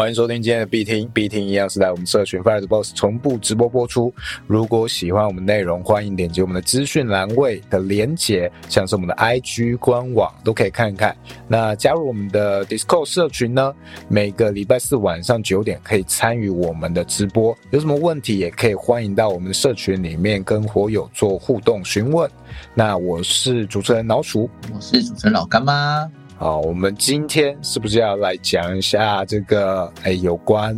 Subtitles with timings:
[0.00, 4.10] 欢迎收听今天的必听，必听一样是在我们社群 Fire Boss 同步直播播出。
[4.46, 11.14] 如果喜欢我们内容，欢迎点击我们的资讯栏位的连结，像是我们的 IG 官网都可以看一看。
[11.46, 13.74] 那加入我们的 Discord 社群呢，
[14.08, 22.26] 每个礼拜四晚上九点可以参与我们的直播，有什么问题也可以欢迎到我们的社群里面跟火友做互动询问。
[22.72, 26.10] 那我是主持人老鼠，我是主持人老干妈。
[26.40, 29.92] 好，我们今天是不是要来讲一下这个？
[30.04, 30.74] 哎，有关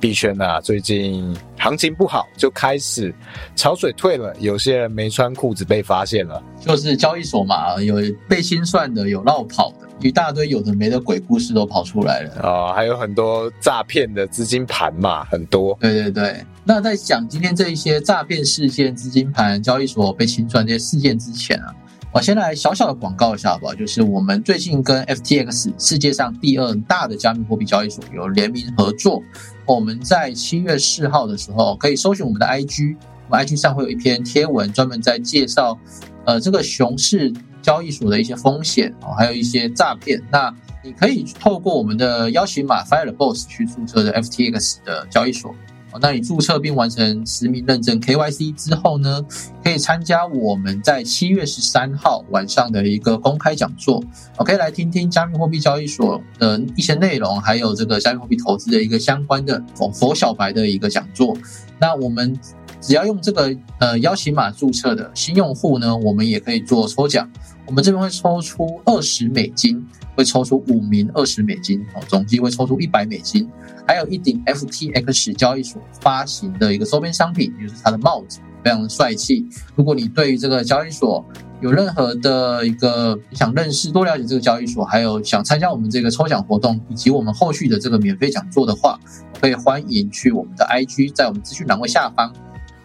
[0.00, 3.14] 币圈啊，最近行情不好，就开始
[3.54, 6.42] 潮水退了，有些人没穿裤子被发现了。
[6.60, 15.76] 就是交易所嘛，有被清算的，有绕跑的，一大堆有的没的鬼故事都跑出来了啊，还有很多诈骗的资金盘嘛，很多。
[15.78, 21.74] 对对对，那在讲今天这一些诈骗事件、资金盘、交易所被清算这些事件之前啊。
[22.14, 29.22] 我先来小小的广告一下吧，就是我们最近跟 FTX 世界上第二大的加密货币交易所有联名合作。
[29.64, 32.96] 我们在七月四号的时候，可以搜寻我们的 IG，
[33.30, 35.78] 我们 IG 上会有一篇贴文，专门在介绍
[36.26, 40.22] 呃这个熊市交易所的一些风险哦，还有一些诈骗。
[40.30, 45.54] 那你可以透过我们的邀请码 FireBoss 去注册的 FTX 的交易所。
[46.00, 49.24] 那你注册并完成实名认证 KYC 之后呢，
[49.62, 54.02] 可以参加我们在七月十三号晚上的一个公开讲座
[54.36, 61.36] ，OK，来听听加密货币交易所的一些内容，还有这个加密货币投资的一个相关的佛佛小白的一个讲座。
[61.78, 62.38] 那我们
[62.80, 67.30] 只要用这个呃邀请码注册的新用户呢，我们也可以做抽奖，
[67.66, 69.86] 我们这边会抽出二十美金。
[70.14, 73.48] 会抽出五名二十美金哦，总计会抽出一百美金，
[73.86, 79.46] 还有一顶 FTX 交易所发行的一个周边商品，就是它的帽子，非常的帅气。
[79.74, 81.24] 如果你对于这个交易所
[81.60, 88.98] 有任何的一个想认识、多了解这个交易所，还有想参加我们这个抽奖活动以及我们后续的这个免费讲座的话，
[89.40, 92.32] 可以欢迎去我们的 IG，在我们资讯栏位下方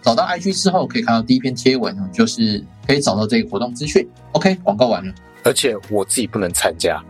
[0.03, 4.07] 找到 IG 之后，可以看到第一篇贴文，就是可以找到这个活动资讯。
[4.31, 5.13] OK，广告完了。
[5.43, 7.01] 而且我自己不能参加，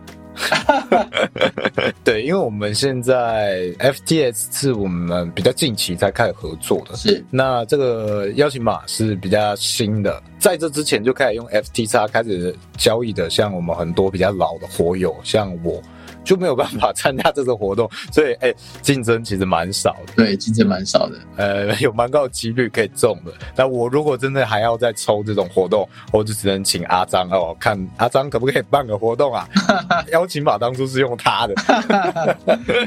[2.04, 15.82] 对，因为我们现在 FTS 是我们比较近期才开始合作的，是那这个邀请码是比较新的，在这之前就开始用 FTX 开始交易的，像我们很多比较老的火友，像我。
[16.24, 18.52] 就没有办法参加这个活动，所以哎，
[18.82, 20.12] 竞争其实蛮少的。
[20.16, 23.32] 对，竞争蛮少的，呃， 有蛮高的几率可以中的。
[23.56, 29.48] 那我如果真的还要再抽这种活动，我就只能请阿张哦，看阿张可不可以办个活动啊？
[30.12, 32.36] 邀请码当初是用他的，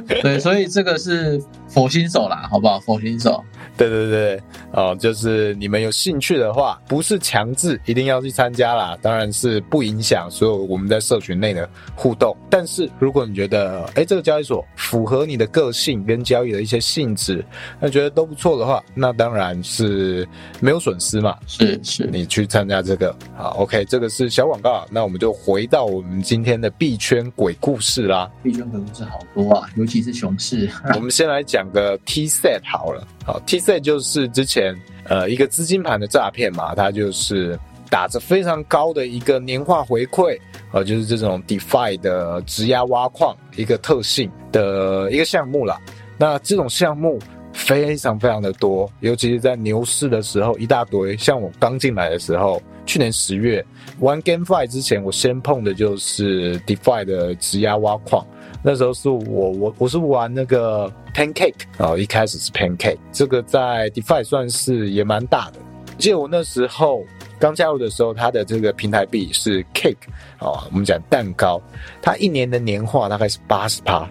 [0.21, 1.41] 对，所以这个是
[1.73, 2.79] 佛新手啦，好不好？
[2.81, 3.43] 佛新手。
[3.77, 4.43] 对对对，
[4.73, 12.35] 哦，就是你们有兴趣的话，不是强制一定要去参加啦，当然是不影响所有我们在社群内的互动。
[12.49, 17.43] 但是如果你觉得，哎，这个交易所符合你的个性跟交易的一些性质，
[17.79, 20.27] 那觉得都不错的话，那当然是
[20.59, 21.37] 没有损失嘛。
[21.47, 28.29] 是是，你去参加这个，好，OK，这个是小广告，那我们就回到我们今天的币圈鬼故事啦。
[28.43, 30.69] 币圈鬼故事好多啊，尤其是熊市。
[30.93, 37.57] 我们先来讲两个 T set 好了，好 T set 就是之前呃一个资金盘的诈骗嘛，它就是
[37.87, 40.39] 打着非常高的一个年化回馈，
[40.71, 45.79] 呃，就是这种 DeFi 的质押挖矿一个特性的一个项目啦。
[46.17, 47.19] 那这种项目
[47.53, 51.15] 非常非常的多，尤其是在牛市的时候一大堆。
[51.17, 53.63] 像我刚进来的时候，去年十月
[53.99, 58.25] 玩 GameFi 之前，我先碰的就是 DeFi 的质押挖矿。
[58.63, 65.59] 那时候是我我我是玩那个 Pancake 哦，一开始是 Pancake，这个在 DeFi 算是也蛮大的。
[65.97, 67.03] 记得我那时候
[67.39, 69.95] 刚加入的时候，它的这个平台币是 Cake
[70.39, 71.61] 哦，我们讲蛋糕，
[72.01, 74.07] 它一年的年化大概是八十趴。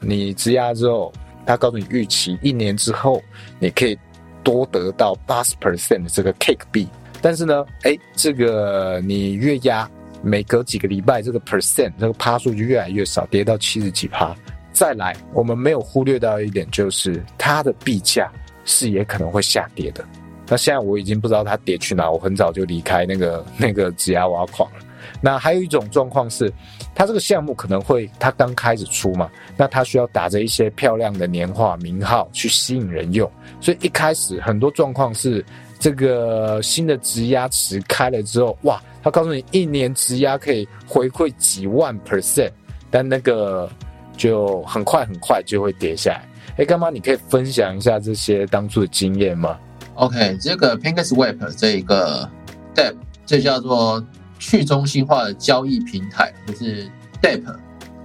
[0.00, 1.12] 你质押之后，
[1.46, 3.22] 它告诉你预期一年之后
[3.58, 3.98] 你可以
[4.44, 6.86] 多得到八十 percent 的这个 Cake 币，
[7.22, 9.90] 但是呢，哎，这个你越压。
[10.22, 14.34] 每隔几个礼拜，这个 percent 这个趴数就越来越少，跌到七十几趴。
[14.72, 18.30] 再来，我们没有忽略到一点，就是它的币价
[18.64, 20.04] 是也可能会下跌的。
[20.46, 24.78] 那现在我已经不知道它跌去哪，我很早就离开那个 那个质押挖矿了。
[25.20, 26.52] 那还有一种状况是，
[26.94, 33.28] 它这个项目可能会它刚开始出嘛，那它需要打着一些漂亮的年化名号去吸引人用，
[33.60, 35.44] 所以一开始很多状况是
[35.78, 38.82] 这个新的质押池开了之后，哇！
[39.00, 42.50] 他告诉你，一年质押可以回馈几万 percent，
[42.90, 43.70] 但那个
[44.16, 46.28] 就很快很快就会跌下来。
[46.56, 49.56] 哎，干妈，你可以分享一下这些当初的经验吗
[49.94, 52.28] ？OK，这个 PancakeSwap 这一个
[52.74, 52.94] Dep，
[53.24, 54.04] 这叫做
[54.40, 56.90] 去中心化的交易平台，就是
[57.22, 57.44] Dep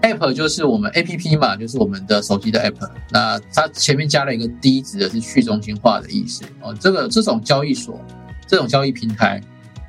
[0.04, 2.90] App 就是我们 APP 嘛，就是我们的手机的 App。
[3.10, 6.76] 那它前面加了一个 D，指的是去中心化的意思哦。
[6.78, 7.98] 这个这种交易所，
[8.46, 9.42] 这种交易平台，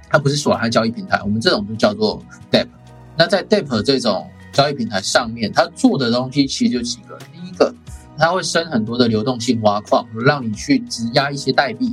[0.09, 2.69] 它不是所，它交易平台，我们这种就叫做 DApp。
[3.17, 7.19] 那在 DApp 这种交易平台上面，它做的东西其实就几个。
[7.33, 7.75] 第一个，
[8.17, 11.93] 它会生很多的流动性挖矿，让你去质押一些代币、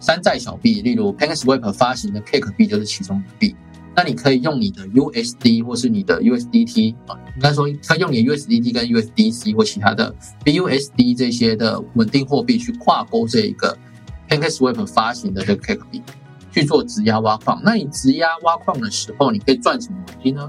[0.00, 3.54] 山寨小币，例如 PancakeSwap 发行的 Cake 币就是其中一币。
[3.98, 10.14] 那你可以用你的 USD 或是你的 USDT 啊，应该说可以用你 USDT 跟 USDC 或其他的
[10.44, 13.76] BUSD 这些的稳定货币去跨钩这一个
[14.28, 16.00] PancakeSwap 发行的这个 Cake 币
[16.52, 17.60] 去做质押挖矿。
[17.64, 20.48] 那你质押挖矿的时候，你可以赚什么东西呢？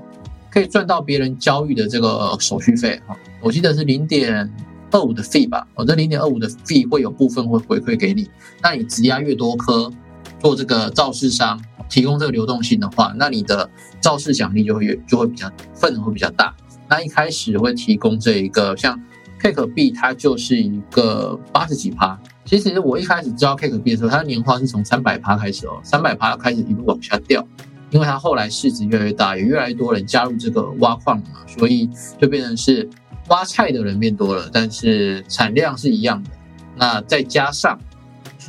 [0.51, 4.47] 可以赚到别人交易的这个手续费啊，我记得是零点
[4.91, 8.29] 二五的 fee 吧，哦，这零点二五的 fee 会有部分会回馈给你。
[8.61, 9.91] 那你质押越多颗，
[10.39, 11.61] 做这个造市商。
[11.89, 13.67] 提供这个流动性的话，那你的
[13.99, 16.55] 造势奖励就会越就会比较份额会比较大。
[16.87, 18.95] 那一开始会提供这一个像
[19.41, 22.15] Cake B，，它就是一个八十几趴。
[22.45, 27.43] 其实我一开始知道 Cake B 的时候，它的年化是从三百趴开始哦，三百趴开始一路往下掉，
[27.89, 31.89] 因为它后来市值越来越大，有越来越多人加入这个挖矿嘛，所以
[32.21, 32.87] 就变成是
[33.29, 36.29] 挖菜的人变多了，但是产量是一样的。
[36.75, 37.79] 那再加上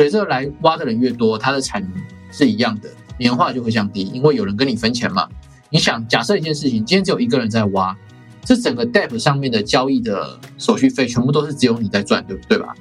[0.00, 1.86] 随着来挖的人越多，它的产
[2.32, 2.88] 是一样的。
[3.18, 5.28] 年化就会降低，因为有人跟你分钱嘛。
[5.68, 7.94] 你想，假设一件事情，今天只有一个人在挖，
[8.42, 12.74] 这整个 Depp 上面的交易的手续费全部都是只有你在赚，对不对吧？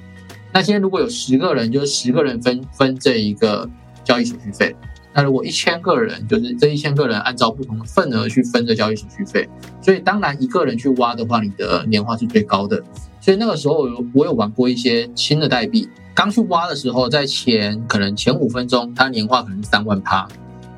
[0.50, 3.68] 那今天如果有十个人，就是十个人分分这一个
[4.02, 4.74] 交易手续费。
[5.12, 9.46] 那如果一千个人，就是这一千个人按照不同的份额去分这交易手续费。
[9.82, 12.82] 所以当然一个人去挖的话，你的年化是最高的。
[13.20, 15.86] 所以那个时候我有玩过一些新的代币。
[16.20, 20.28] 刚去挖的时候，在前可能前五分钟，它年化可能是三万趴。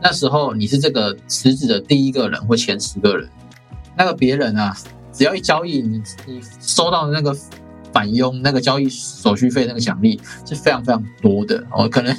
[0.01, 3.29] 那时候你是这个池子的第一个人或前十个人，
[3.99, 4.73] 那个别人啊，
[5.13, 7.37] 只要一交易，你你收到的那个
[7.93, 11.89] 返佣、那个交易手续费、那个奖励是非常非常多的哦。
[11.89, 12.17] 可能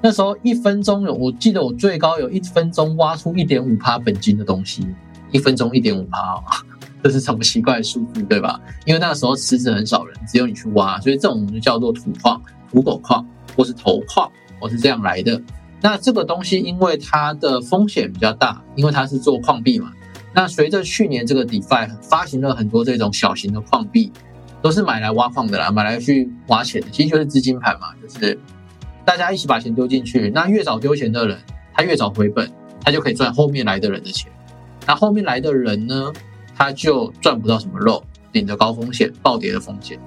[0.00, 4.82] 那时候一分钟有，我记得我最高有一分钟挖出一点五趴本金的东西，
[5.30, 6.42] 一分钟一点五趴，
[7.04, 8.58] 这是什么奇怪的数字，对吧？
[8.86, 12.40] 因为那个时候池子很少人，只有你去挖，所以这种就叫做土矿。
[12.72, 15.40] 土狗矿或是头矿，我是这样来的。
[15.82, 19.92] 那这个东西因为它的风险比较大，因为它是做矿币嘛。
[20.32, 24.10] 那随着去年这个 DeFi 发行了很多这种小型的矿币，
[24.62, 28.38] 都是买来挖矿的啦，买来去挖钱的，其实就是资金盘嘛，就是
[29.04, 30.30] 大家一起把钱丢进去。
[30.30, 31.36] 那越早丢钱的人，
[31.74, 34.32] 他越早回本，他就可以赚后面来的人的钱。
[34.86, 36.10] 那后面来的人呢，
[36.56, 38.02] 他就赚不到什么肉，
[38.32, 39.98] 顶着高风险暴跌的风险。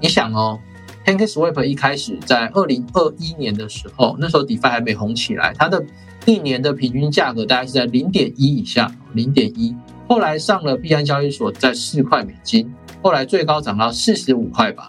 [0.00, 0.58] 你想哦。
[1.04, 5.84] PancakeSwap 一开始在二零二一年的时候，那时候 DeFi 还没红起来，它的
[6.26, 9.74] 一年的平均价格大概是在零点一以下，零点一。
[10.08, 12.72] 后来上了币安交易所，在四块美金，
[13.02, 14.86] 后来最高涨到四十五块吧，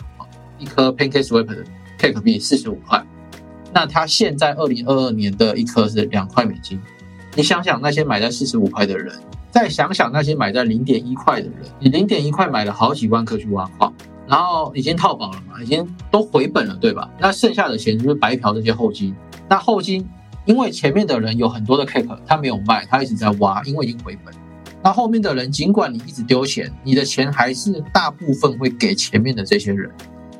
[0.60, 1.64] 一颗 PancakeSwap 的
[2.00, 3.04] Cake 币四十五块。
[3.74, 6.80] 那它现在二零二二年的一颗是两块美金。
[7.36, 9.12] 你想想那些买在四十五块的人，
[9.50, 13.92] 再想想那些买在零点一块的人，你零点一块买了好几万颗去挖矿。
[14.28, 17.10] 然后已经套保了嘛，已经都回本了，对吧？
[17.20, 19.14] 那剩下的钱就是白嫖这些后金。
[19.50, 20.08] 那后金，
[20.46, 24.34] 因为前面的人有很多的 cap，他没有卖，他一直在挖，因为已经回本。
[24.82, 29.90] 那后面的人，尽管你一直丢钱，你的钱还是大部分会给前面的这些人。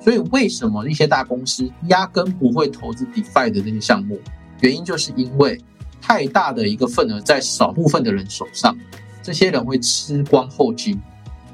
[0.02, 4.20] 所以为什么一些大公司压根不会投资 DeFi 的这些项目？
[4.60, 5.58] 原因就是因为
[6.02, 8.78] 太大的一个份额在少部分的人手上，
[9.22, 11.02] 这些人会吃光后金。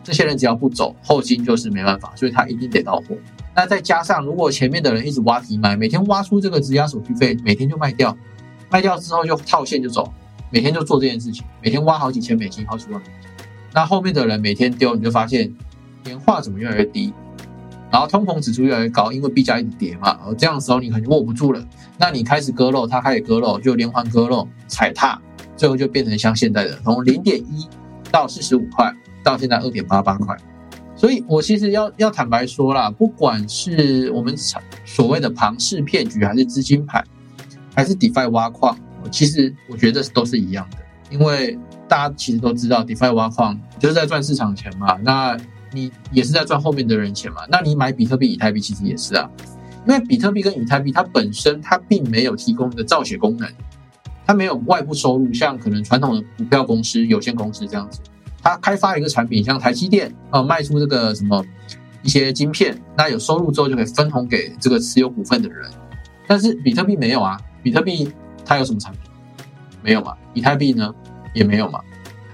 [0.04, 3.16] 这些人只要不走，后金就是没办法，所以他一定得到货。
[3.56, 8.16] 那再加上，如果前面的人一直挖提卖，每天挖出这个质押手续费，每天就卖掉，
[8.70, 10.12] 卖掉之后就套现就走，
[10.50, 13.30] 每天就做这件事情，每天挖好几千美金，好几万美金。
[13.74, 15.54] 那后面的人每天丢，你就发现
[16.06, 17.14] 年化怎么越来越低，
[17.92, 20.18] 然后通膨指数越来越高，因为币价一直跌嘛。
[20.26, 21.64] 而这样的时候你可能握不住了，
[21.98, 25.20] 那你开始割肉，他开始割肉，就连环割肉踩踏，
[25.58, 27.68] 最后就变成像现在的从零点一
[28.10, 28.94] 到四十五块。
[29.30, 30.36] 到现在二点八八块，
[30.96, 34.36] 所以我其实要要坦白说啦，不管是我们
[34.86, 37.04] 所谓的庞氏骗局，还是资金盘，
[37.76, 38.76] 还是 DeFi 挖矿，
[39.12, 40.78] 其实我觉得都是一样的，
[41.12, 41.58] 因为
[41.88, 45.38] 大家其实都知道 DeFi 挖矿就是在赚市场钱嘛，那
[45.72, 49.30] 你也是在赚后面的人钱嘛，那你买比特币、以太币其实也是啊，
[49.88, 53.48] 因为比特币跟以太币它本身它并没有提供的造血功能，
[54.26, 58.00] 它没有外部收入，像可能传统的股票公司、有限公司这样子。
[58.42, 61.44] 他开发一个产品，像台积电啊，卖出这个什么
[62.02, 65.70] 一些晶片，那有收入之后就可以分红给这个持有股份的人。
[66.28, 68.12] 但是比特币没有啊，比特币
[68.46, 69.02] 它有什么产品？
[69.82, 70.16] 没有嘛？
[70.34, 70.94] 以太币呢
[71.34, 71.80] 也没有嘛？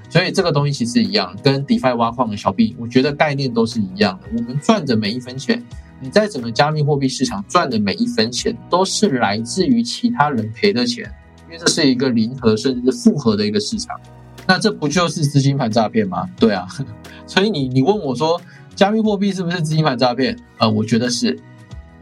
[0.10, 4.28] 所以这个东西其实一样，跟 DeFi 挖矿的小币，我觉得概念都是一样的。
[4.36, 5.62] 我们赚的每一分钱，
[6.00, 11.04] 你在整个加密货币市场赚的每一分钱，都是来自于其他人赔的钱，
[11.48, 14.00] 因为这是一个零和甚至是复合的一个市场。
[14.48, 16.30] 那这不就是资金盘诈骗吗？
[16.40, 16.68] 对啊，
[17.28, 18.40] 所以你你问我说，
[18.76, 20.38] 加密货币是不是资金盘诈骗？
[20.58, 21.38] 呃，我觉得是。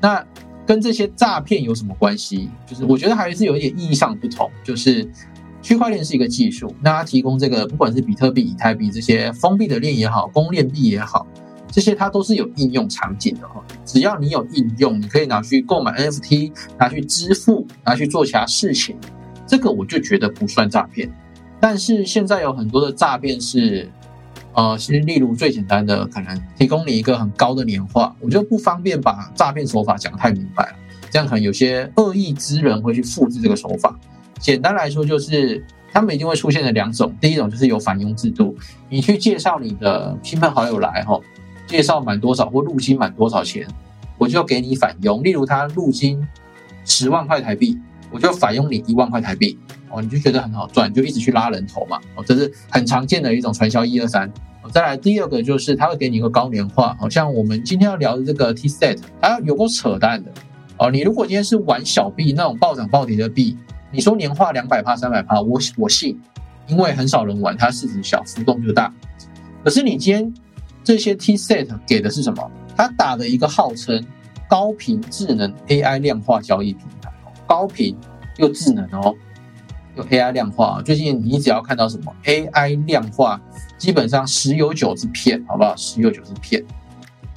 [0.01, 0.25] 那
[0.65, 2.49] 跟这些诈骗有什么关系？
[2.65, 5.09] 就是我觉得还是有一点意义上不同，就是。
[5.61, 11.25] 区块链是一个技术，那它提供这个不管是比特币、以太币这些封闭的链也好，公链币也好，
[11.71, 13.63] 这些它都是有应用场景的哈。
[13.85, 18.97] 只要你有应用，你可以拿去购买 NFT，拿去支付，拿去做其他事情，
[19.47, 21.09] 这个我就觉得不算诈骗。
[21.63, 23.89] 但是现在有很多的诈骗是，
[24.51, 30.75] 呃，其实例如最简单的，可能提供你一个很高的年化，我就不方便把诈骗手法讲太明白了，
[31.09, 33.97] 这样可能有些恶意之人会去复制这个手法。
[34.41, 37.15] 简单来说，就是他们一定会出现的两种。
[37.21, 38.53] 第一种就是有返佣制度，
[38.89, 41.17] 你去介绍你的亲朋好友来，哈，
[41.65, 43.65] 介绍满多少或入金满多少钱，
[44.17, 45.23] 我就给你返佣。
[45.23, 46.27] 例如他入金
[46.83, 47.79] 十万块台币，
[48.13, 49.57] 我就返佣你一万块台币，
[49.89, 54.31] 哦，你就觉得很好赚，就一直去拉人头嘛，哦，这是很常见的一种传销一二三。
[54.71, 60.31] 再来第二个就是他会给你一个高年化，好像我们今天要聊的这个 T set，它有够扯淡的，
[60.77, 63.57] 哦，你如果今天是玩小币那种暴涨暴跌的币。
[63.95, 66.19] 你说年化两百帕、三百帕，我我信，
[66.65, 68.91] 因为很少人玩，它市值小，浮动就大。
[69.63, 70.33] 可是你今天
[70.83, 72.51] 这些 T set 给的是什么？
[72.75, 74.03] 它打的一个号称
[74.49, 77.12] 高频智能 AI 量化交易平台，
[77.47, 77.95] 高频
[78.37, 79.15] 又智能哦，
[79.95, 80.81] 又 AI 量化。
[80.81, 83.41] 最近你只要看到什么 AI 量化，
[83.77, 85.75] 基本上十有九是骗，好不好？
[85.75, 86.63] 十有九是骗。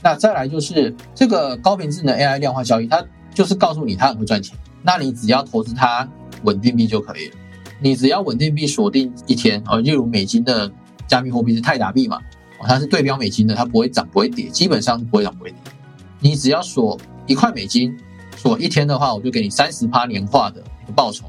[0.03, 6.09] 那再来就是这个高频智能 AI 量化交易，它就是告诉你它很会赚钱，那你只要投资它。
[6.43, 7.37] 稳定币就可以了，
[7.81, 10.71] 你只要稳定币锁定一天哦，例如美金的
[11.09, 12.21] 加密货币是泰达币嘛，
[12.61, 15.59] 它是对标美金的，它不会涨不会跌，基本上不会涨不会跌。
[16.21, 16.97] 你只要锁
[17.27, 17.97] 一块美金，
[18.37, 21.25] 锁一天的话，我就给你三十趴年化的一个报酬。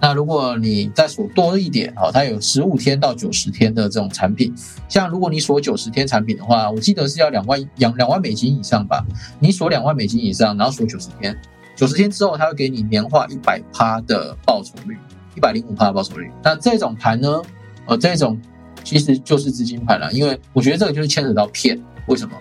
[0.00, 4.54] 那如果你再锁多一点哦，它有十五天到九十天的这种产品，
[4.88, 9.04] 像如果你锁九十天产品的话，我记得是要两万两两万美金以上吧，
[9.40, 11.34] 你锁两万美金以上，然后锁九十天。
[11.74, 14.96] 九十天之后，它会给你年化一百趴的报酬率，
[15.34, 16.30] 一百零五趴的报酬率。
[16.42, 17.42] 那这种盘呢？
[17.86, 18.38] 呃，这种
[18.82, 21.78] 其实就是资金盘了，因为我觉得这个就是牵扯到骗。
[22.06, 22.36] 为什么？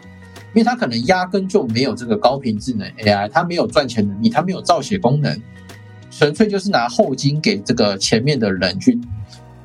[0.54, 5.42] 因为它可能压根就没有这个高频智能 AI，它没有赚钱能力，它没有造血功能，
[6.12, 9.00] 纯粹就是拿后金给这个前面的人去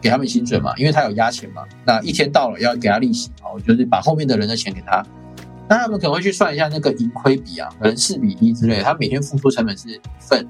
[0.01, 1.63] 给他们薪水嘛，因为他有压钱嘛。
[1.85, 5.05] 那一天到了要给他利息，哦，就是把后面的人的钱给他。
[5.69, 8.81] 那他们可能会去算一下那个盈亏比啊，可能四比一之类。
[8.81, 10.47] 他每天付出成本是一份，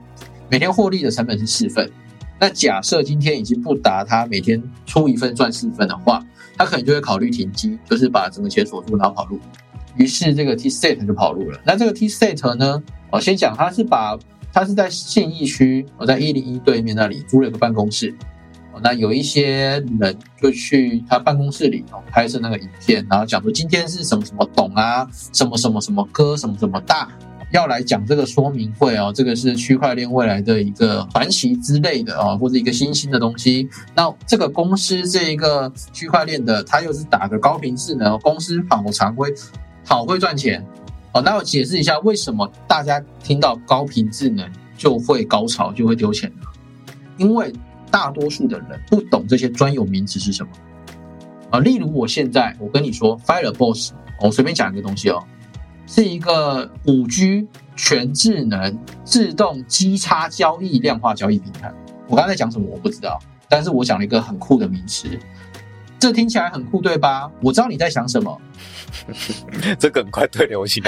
[0.48, 1.90] 每天获利的成本是四份。
[2.38, 6.24] 那假设今天已经不达他每天出一份赚四份的话，
[6.56, 9.40] 他可能就会考虑停机，就是把整个钱锁住然后跑路。
[9.98, 11.60] 于是这个 T set 就跑路了。
[11.64, 14.18] 那这个 T set 呢，我先讲，他是把
[14.52, 18.14] 他是在信义区，我在一零一对面那里租了一个办公室。
[18.80, 27.08] 那有一些人就去他办公室里哦拍摄那个影片，然后讲说今天是什么什么董啊，什么什么什么哥，什么什么大，
[27.50, 33.68] 要来讲这个说明会哦，这个是区块链未来的一个传奇之类的啊，或者一个新兴的东西。
[33.96, 39.28] 那这个公司这一个区块链的，它又是打着高频智能，公司好常规，
[39.88, 40.64] 好会赚钱
[41.12, 41.20] 好。
[41.22, 46.46] 那我解释一下，为什么大家听到高频智能就会高潮，就会丢钱呢？
[47.16, 47.52] 因为。
[47.90, 50.52] 大多数的人不懂这些专有名词是什么
[51.48, 51.58] 啊？
[51.60, 55.24] 例如，我现在我跟你说，Fireboss，我随便讲一个东西哦，
[55.86, 61.72] 是一个五 G 全智能自动基差交易量化交易平台。
[62.06, 63.18] 我刚才讲什么我不知道，
[63.48, 65.08] 但是我讲了一个很酷的名词，
[65.98, 67.30] 这听起来很酷，对吧？
[67.42, 68.40] 我知道你在想什么。
[69.78, 70.82] 这个很快对流行，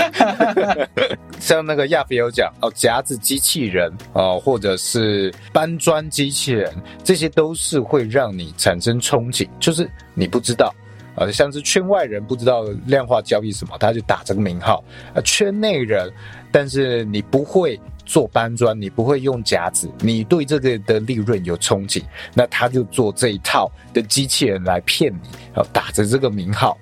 [1.38, 6.72] 像那个亚非有讲哦，夹子机器人哦，或者是搬砖机器人，
[7.04, 9.48] 这些都是会让你产生憧憬。
[9.60, 10.74] 就是你不知道，
[11.16, 14.82] 呃，像是圈外人不知道量化交易什么，他就打这个名号；
[15.14, 16.10] 啊，圈内人，
[16.50, 17.78] 但是你不会
[18.10, 22.02] 做搬砖，你不会用夹子，你对这个的利润有憧憬，
[22.34, 26.76] 那他就做这一套的机器人来骗你，然后打着这个名号。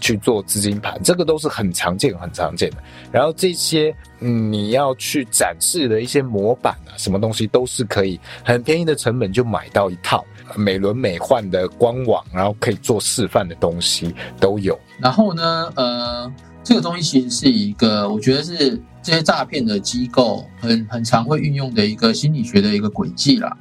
[0.00, 2.78] 去做资金盘，这个都是很常见、很常见的。
[3.12, 10.24] 然后这些，嗯，你要去展示的一些模板啊，什么东西都是可以很便宜的成本就买到一套
[10.56, 14.76] 美轮美奂的官网，然后可以做示范的东西都有。
[14.98, 16.32] 然后呢，呃，
[16.64, 23.56] 这个东西其实是一个，我觉得是这些诈骗的机构很很常会运用的一个心理学的一个轨迹啦。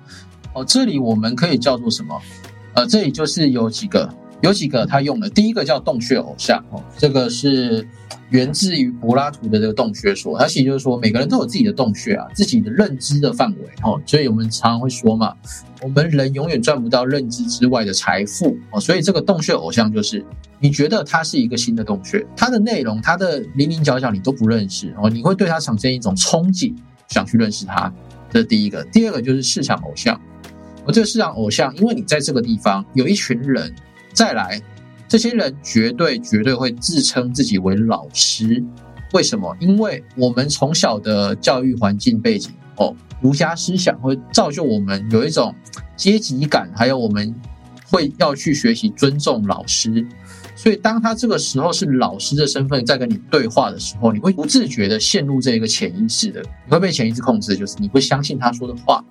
[0.54, 2.22] 哦，这里我们可以叫做什么？
[2.74, 7.88] 呃，这里就是有几个，有几个他用的，第一个叫洞穴偶像哦，这个是
[8.30, 15.36] 源自于柏拉图的这个洞穴说，它其实就是说每个人都有自己的洞穴啊，自己的认知的范围哦，所以我们常常会说嘛，
[15.82, 20.26] 我们人永远赚不到认知之外的财富哦，所以这个洞穴偶像就是
[20.60, 26.74] 你觉得它是一个新的洞穴，它的内容、它的零零角角你都不认识哦，你会对它产生一种憧憬，
[27.10, 27.94] 想去认识它，
[28.32, 28.84] 这第一个。
[28.86, 30.20] 第二个就是市场偶像。
[30.84, 33.72] 而这个市场偶像，因为你在这个地方有一群人
[34.14, 34.62] 再来，
[35.08, 38.64] 这些人绝对绝对会自称自己为老师。
[39.14, 39.56] 为什么？
[39.60, 45.54] 因为我们从小的教育环境背景哦，儒家思想会造就我们有一种
[45.98, 47.34] 阶级感，还有我们
[47.88, 50.08] 会要去学习尊重老师。
[50.56, 59.04] 所以，当他这个时候是老师的身份在跟你对话的时候，你会不自觉的陷入这个潜意识的，你会被潜意识控制，就是你会相信他说的话。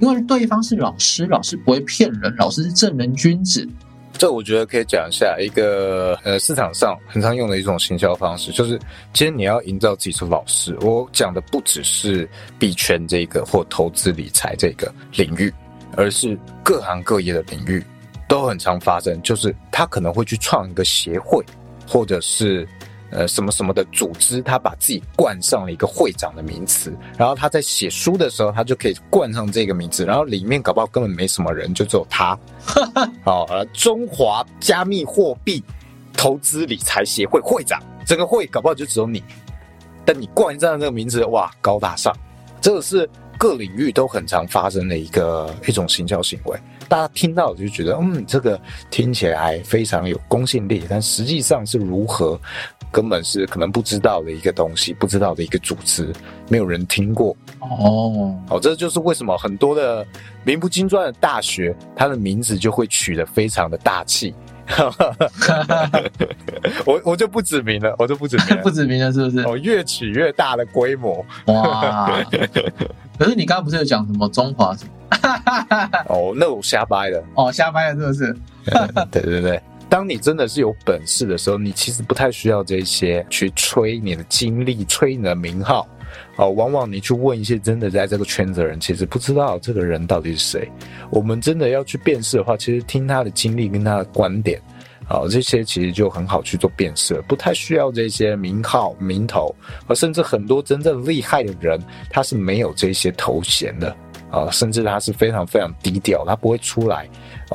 [0.00, 3.66] 因为对方是老师，老师不会骗人，老师是正人君子。
[4.18, 8.76] 这我觉得可以讲一下一个呃市场上很常用的一种行销方式，就是
[9.14, 10.76] 其实你要营造自己是老师。
[10.80, 15.54] 我讲的不只是币圈这个或投资理财这个领域，
[15.96, 17.80] 而是各行各业的领域
[18.26, 21.44] 都很常发生，就是他可能会去创一个协会，
[21.86, 22.68] 或者是。
[23.10, 32.38] 呃，什么什么的组织，他把自己冠上了一个会长的名词，然后他在写书的时候，他就可以冠上这个名字，然后里面搞不好根本没什么人，就只有他。
[33.24, 35.62] 好，呃，中华加密货币
[36.12, 39.22] 投资理财协会会长，整个会搞不好就只有你，
[40.04, 42.14] 但你冠上这个名字，哇，高大上，
[42.60, 46.58] 这个是各领域都很常发生的一个一种行销行为。
[46.88, 48.58] 大家听到就觉得，嗯，这个
[48.90, 52.40] 听起来非常有公信力，但实际上是如何，
[52.90, 56.12] 根本是可能不知道的一个东西，不知道的一个组织，
[56.48, 57.36] 没有人听过。
[57.60, 60.06] 哦，哦，这就是为什么很多的
[60.44, 64.34] 名不经传的大学，它的名字就会取得非常的大气。
[66.84, 69.40] 我我就不指名了，我就不指名， 不指名了，是不是？
[69.46, 71.24] 哦，越取越大的规模。
[71.46, 72.20] 哇！
[73.18, 75.90] 可是你刚刚不是有讲什么中华什么？
[76.08, 77.22] 哦，那我瞎掰了。
[77.34, 78.36] 哦，瞎掰了，是不是？
[79.10, 85.86] 对对对，当你真的是有本事的时候，你其实不太需要这些去吹你的经历、吹你的名号。
[86.38, 90.70] 哦，往往你去问一些真的在这个圈子的人，其实不知道这个人到底是谁。
[91.10, 94.60] 我们真的要去辨识的话，其实听他的经历跟他的观点，
[95.08, 99.52] 啊，这些其实就很好去做辨识，不太需要这些名号、名头，
[99.88, 101.76] 而甚至很多真正厉害的人，
[102.08, 103.94] 他是没有这些头衔的。
[104.30, 107.08] 啊，甚至他是非常非常低调，他不会出来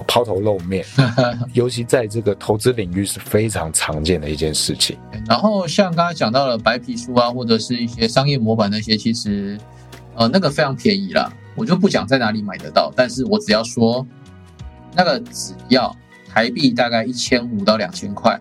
[0.08, 0.84] 抛头露面，
[1.54, 4.98] 尤其在这个投资领域是非常常见的一件事情。
[5.28, 9.58] 然后像刚才讲到了白皮书啊，或者是一些商业模板那些，其实
[10.16, 14.06] 呃那个非常便宜啦，我就不讲在哪里买得到，但是我只要说
[14.96, 15.96] 那个只要
[16.28, 18.40] 台币大概一千五到两千块，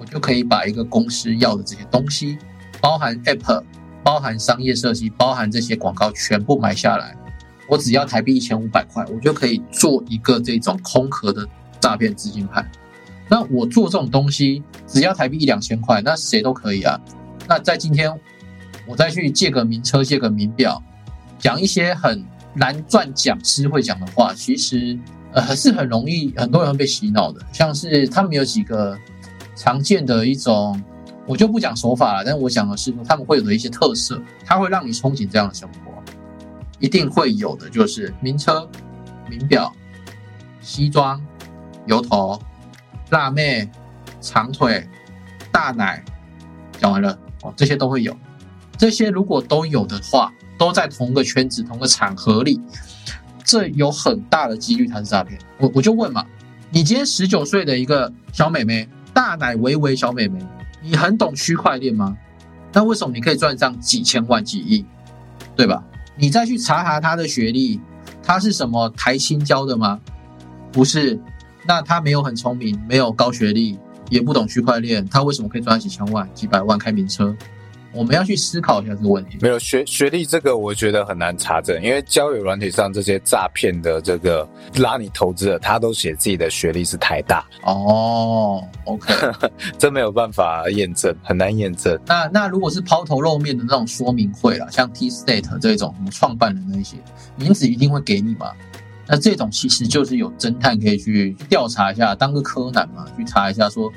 [0.00, 2.36] 我就可以把一个公司要的这些东西，
[2.80, 3.62] 包含 App、
[4.02, 7.16] 包含商业设计、包含这些广告全部买下来。
[7.66, 11.46] 我只要台币一千五百块，我就可以做一个这种空壳的
[11.80, 12.70] 诈骗资金盘。
[13.28, 17.00] 那我做这种东西，只要台币一两千块，那谁都可以啊。
[17.48, 18.12] 那在今天，
[18.86, 20.82] 我再去借个名车，借个名表，
[21.38, 22.22] 讲一些很
[22.52, 24.98] 难赚讲师会讲的话，其实
[25.32, 27.40] 呃是很容易，很多人会被洗脑的。
[27.50, 28.96] 像是他们有几个
[29.56, 30.80] 常见的一种，
[31.26, 35.94] 我就不讲手法了，但我讲的是他们会有的一些特色，它会让你憧憬这样的生活。
[36.84, 38.68] 一定会有的，就是名车、
[39.26, 39.72] 名表、
[40.60, 41.18] 西装、
[41.86, 42.38] 油头、
[43.08, 43.66] 辣妹、
[44.20, 44.86] 长腿、
[45.50, 46.04] 大奶，
[46.78, 48.14] 讲完了哦，这些都会有。
[48.76, 52.60] 这些如果都有的话，都在同个圈子、同个场合里，
[53.42, 55.40] 这有很大的几率它是诈骗。
[55.56, 56.26] 我我就问嘛，
[56.68, 60.38] 你今天十九岁的一个小美眉，大奶微微小美眉，
[60.82, 62.14] 你很懂区块链吗？
[62.74, 64.84] 那为什么你可以赚上几千万、几亿，
[65.56, 65.82] 对吧？
[66.16, 67.80] 你再去查查他的学历，
[68.22, 70.00] 他是什么台青教的吗？
[70.72, 71.20] 不是，
[71.66, 73.78] 那他没有很聪明，没有高学历，
[74.10, 77.34] 也不懂区块链，他为什么可以赚几千万、几百万开名车？
[77.94, 79.38] 我们要去思考一下这个问题。
[79.40, 87.44] 没有学学历这个，我觉得很难查证，因为交友软体上这些诈骗的这个拉你投资的，他都写自己的学历是台大。
[87.62, 89.14] 哦，OK，
[89.78, 91.98] 这没有办法验证，很难验证。
[92.06, 96.96] 那那如果是抛头露面的那种说明会啦，像 T State 这种什么创办人那些
[97.36, 98.50] 名字一定会给你嘛？
[99.06, 103.92] 那这种其实就是有侦探可以去调查一下，当个柯南嘛，去查一下说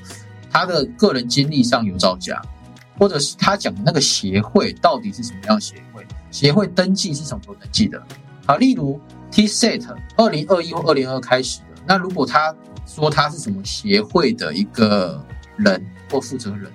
[0.52, 2.42] 他的个人经历上有造假。
[2.98, 6.06] 或者是他讲的那个协会到底是什么样的协会？
[6.32, 8.02] 协会登记是什么时候登记的？
[8.46, 9.00] 好，例如
[9.32, 12.56] T Set 二零二一或二零二开始的，那如果他
[12.86, 15.24] 说他是什么协会的一个
[15.58, 16.72] 人或负责人，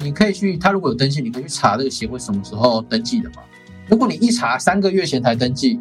[0.00, 3.42] 你可以去，他如果有登记，你可以去查这个协会什么时候登记的嘛。
[3.86, 5.78] 如果你一查三个月前才登记，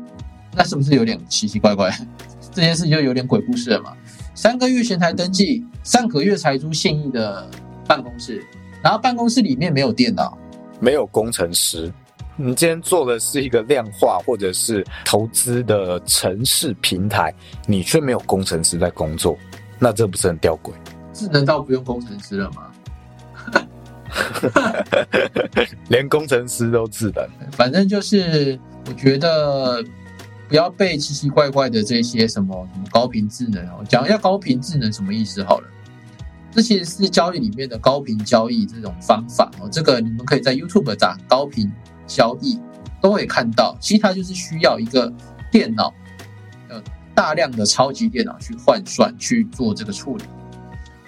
[0.56, 1.90] 那是不是有点奇奇怪怪？
[2.54, 3.94] 这件事就有点鬼故事了嘛。
[4.36, 7.50] 三个月前才登记，上个月才租现役的
[7.88, 8.44] 办公室，
[8.84, 10.38] 然后办公室里面没有电脑，
[10.80, 11.92] 没有工程师。
[12.36, 17.34] 你今天做的是一个量化或者是投资的城市平台，
[17.66, 19.38] 你却没有工程师在工作，
[19.80, 20.72] 那这不是很吊诡？
[21.14, 22.72] 智能到不用工程师了吗？
[25.90, 29.84] 连工程师都智能，反正就是我觉得
[30.50, 35.68] 不要被奇奇怪怪的这些什么什么高频智能哦，讲一下高频智能什么意思好了。
[36.54, 41.72] 这其实是交易里面的高频交易这种方法哦，这个你们可以在 YouTube 打高频
[42.06, 42.60] 交易
[43.02, 43.76] 都会看到。
[43.80, 45.12] 其实它就是需要一个
[45.52, 45.94] 电脑，
[46.70, 46.82] 呃，
[47.16, 50.24] 大量的超级电脑去换算去做这个处理。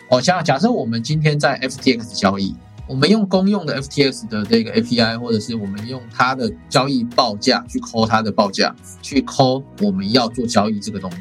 [0.09, 2.55] 哦，像假设我们今天在 FTX 交易。
[2.87, 11.19] 我们用公用的 FTX 的这个 API，或者是我们用它的交易报价去抠它的报价，去抠我们要做交易这个动作，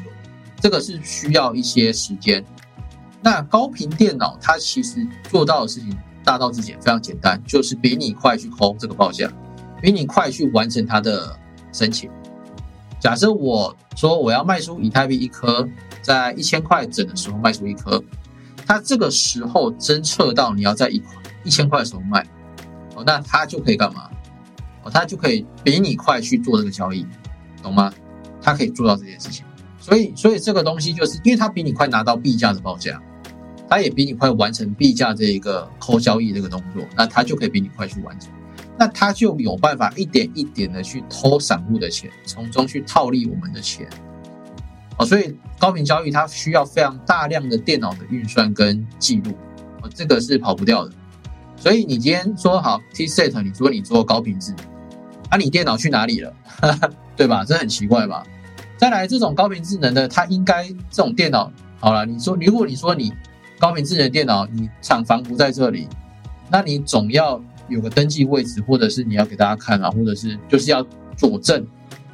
[0.61, 2.45] 这个是需要一些时间。
[3.25, 9.27] 那高频电脑它其实做到的事情大道至简，非常简单，就是比你快去抠这个报价，
[9.81, 11.35] 比你快去完成它的
[11.73, 12.07] 申请。
[12.99, 15.67] 假设我说我要卖出以太币一颗，
[16.03, 18.01] 在一千块整的时候卖出一颗，
[18.65, 21.01] 它这个时候侦测到你要在一。
[21.43, 22.25] 一千块的时候卖，
[22.95, 24.09] 哦，那他就可以干嘛？
[24.83, 27.05] 哦，他就可以比你快去做这个交易，
[27.61, 27.93] 懂吗？
[28.41, 29.45] 他可以做到这件事情。
[29.79, 32.99] 所以，所以这个东西就是因为他比你快拿到币价的报价，
[33.69, 38.31] 他也比你快完成币价这一个抠交易这个动作，那他就可以比你快去完成。
[38.77, 43.87] 那他就有办法一点一点的去偷散户的钱，从中去套利我们的钱。
[44.97, 49.31] 哦，所以高频交易它需要非常大量的电脑的运算跟记录，
[49.81, 50.91] 哦，这个是跑不掉的。
[51.57, 54.65] 所以你今天说好 T set，你说你做高频智能，
[55.29, 56.33] 啊，你电脑去哪里了？
[57.15, 57.43] 对吧？
[57.45, 58.23] 这很奇怪吧？
[58.77, 61.49] 再来，这种高频智能的，它应该这种电脑
[61.79, 62.05] 好了。
[62.05, 63.13] 你说，如果你说你
[63.65, 65.87] 高频智能电脑，你厂房不在这里，
[66.51, 70.85] 那你总要有个登记位置，或者是你要给大家看啊，或者是就是要
[71.17, 71.65] 佐证，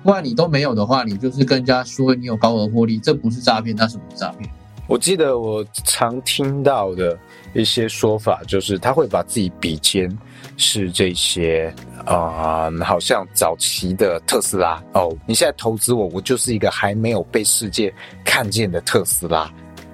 [0.02, 4.50] 不然你都没有的话，你就是跟人家说你有高额获利，这不是诈骗，那什么诈骗？
[4.88, 7.20] 我记得我常听到的。
[7.54, 10.10] 一些说法就是他会把自己比肩
[10.56, 19.52] 是这些啊，好像早期的特斯拉哦，你现在投资我，我就是一个还没有被世界看见的特斯拉，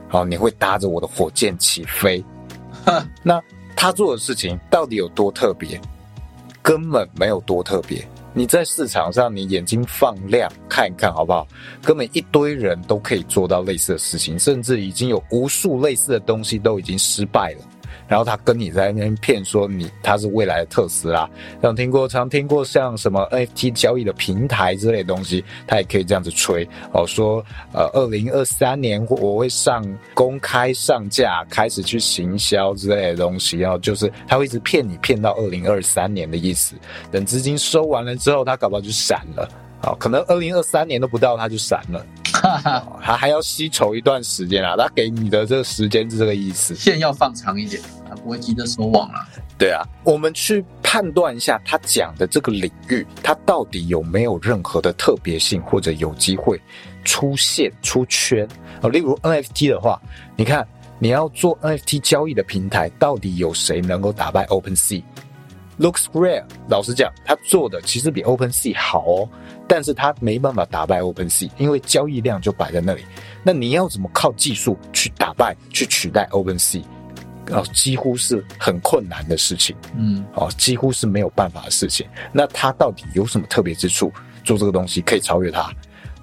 [0.07, 2.23] 好，你会搭着我的火箭起飞。
[3.23, 3.41] 那
[3.75, 5.79] 他做的事情到底有多特别？
[6.61, 8.05] 根本没有多特别。
[8.33, 11.47] 你在市场上，你眼睛放亮看一看，好不好？
[11.81, 17.61] 根本一堆人都可以做到类似的事情，甚至已经有无数类似的东西都已经失败了。
[18.07, 21.29] 然后他跟你在那边骗说你他是未来的特斯拉，
[21.61, 26.67] 像听过常听过像什么 NFT 交易的平台之类的东西，他也可以这样子吹。
[26.93, 27.43] 哦，说
[27.73, 36.75] 呃二零二三年我会上公开上架，开始去行销之类的东西，然后就是他会一直骗你骗到二零二三年的意思，
[37.11, 39.49] 等资金收完了之后，他搞不好就闪了，
[39.81, 42.05] 好，可能二零二三年都不到他就闪了。
[42.63, 44.75] 哈哈，他还要吸筹一段时间啊！
[44.77, 49.19] 他给你的这个时间是这个意思，线要放长一点，他不会急着收网了。
[49.57, 56.61] 对啊，我们去判断一下他讲的这个领域，它到底有没有任何的特别性，或者有机会
[57.03, 58.47] 出现出圈
[58.81, 58.89] 哦。
[58.89, 59.99] 例如 NFT 的话，
[60.35, 60.67] 你看
[60.99, 65.03] 你要做 NFT 交易的平台，到底有谁能够打败 OpenSea？Looks
[65.79, 69.29] rare，老实讲，他做的其实比 OpenSea 好哦。
[69.67, 73.05] 但是他没办法打败 OpenSea，因为交易量就摆在那里。
[73.43, 76.83] 那你要怎么靠技术去打败、去取代 OpenSea？
[77.51, 79.75] 哦，几乎是很困难的事情。
[79.95, 82.07] 嗯，哦，几乎是没有办法的事情。
[82.31, 84.11] 那他到底有什么特别之处？
[84.43, 85.69] 做这个东西可以超越他？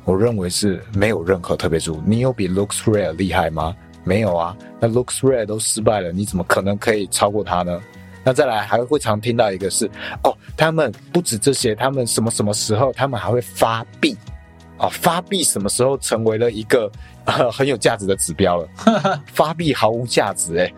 [0.05, 2.03] 我认为是没有任何特别之处。
[2.05, 3.75] 你有比 Looks Rare 厉害吗？
[4.05, 4.57] 没有啊。
[4.81, 7.81] 那 Looks Rare 都失败了，你怎么可能可以超过他呢？
[8.25, 9.91] 那再来还会常听到一个是
[10.23, 14.17] 哦，他们不止这些，他们什么什么时候他们还会发币，
[14.79, 16.91] 哦，发币什么时候成为了一个
[17.53, 18.69] 很有价值的指标了？
[19.33, 20.73] 发币毫无价值哎。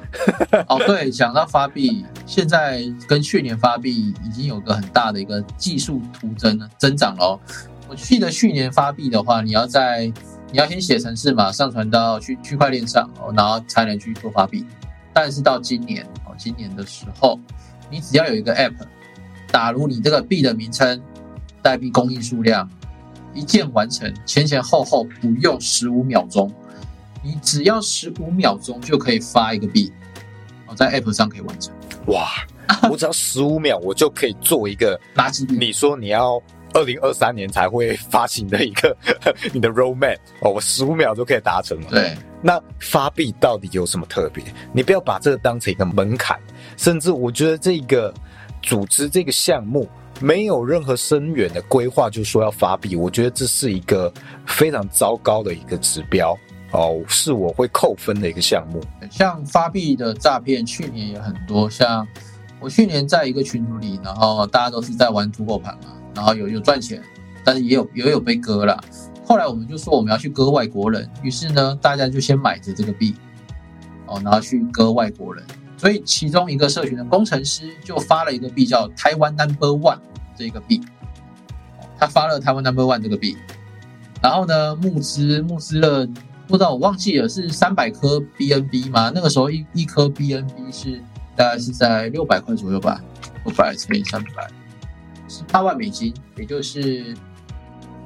[0.68, 7.38] 哦，对，讲到发币，现在跟去年发币已经有个很大的一个技术突增增长了。
[7.88, 10.12] 我记得去年发币的话，你要在
[10.50, 14.66] 你要先写程式嘛，上传到区区块链上，然后才能去做发币。
[15.12, 17.38] 但是到今年哦，今年的时候，
[17.90, 18.74] 你只要有一个 App，
[19.50, 21.00] 打入你这个币的名称、
[21.62, 22.68] 代币供应数量，
[23.34, 26.52] 一键完成，前前后后不用十五秒钟，
[27.22, 29.92] 你只要十五秒钟就可以发一个币，
[30.66, 31.74] 我，在 App 上可以完成。
[32.06, 32.28] 哇，
[32.90, 35.56] 我只要十五秒，我就可以做一个 垃圾币。
[35.56, 36.40] 你说你要
[36.76, 38.94] 二零二三年才会发行的一个
[39.50, 41.88] 你的 roadmap 哦，我十五秒就可以达成了。
[41.88, 44.44] 对，那发币到底有什么特别？
[44.74, 46.38] 你不要把这个当成一个门槛，
[46.76, 48.12] 甚至我觉得这个
[48.62, 49.88] 组织这个项目
[50.20, 54.12] 没有任何深远的规划，就说要发币，我觉得这是一个
[54.46, 56.36] 非常糟糕的一个指标
[56.72, 58.82] 哦，是我会扣分的一个项目。
[59.10, 61.70] 像发币的诈骗，去年也很多。
[61.70, 62.06] 像
[62.60, 67.00] 我去年在一个群组里，然后大家都是在玩土狗盘嘛，然后有有赚钱，
[67.44, 68.82] 但是也有也有被割了。
[69.24, 73.14] 后来我们就说我们要去割外国人，于是呢，大家就先买着这个币，
[74.06, 75.44] 哦，然后去割外国人。
[75.76, 79.98] 所以其中一个社群的工程师就发了一个币叫台湾 Number One
[80.34, 80.80] 这个币，
[81.98, 83.36] 他发了台湾 Number One 这个币，
[84.22, 86.08] 然后呢募资募资了。
[86.48, 89.10] 不知道我忘记了是三百颗 BNB 吗？
[89.12, 91.02] 那个时候一一颗 BNB 是
[91.34, 93.02] 大概是在六百块左右吧，
[93.44, 94.48] 六百乘以三百，
[95.28, 97.14] 十八万美金，也就是